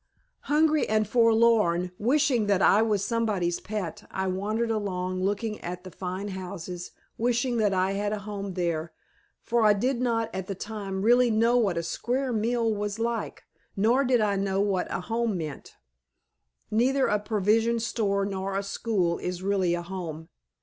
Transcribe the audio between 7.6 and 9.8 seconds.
I had a home there, for I